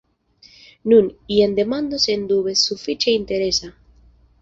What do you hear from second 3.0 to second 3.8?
interesa.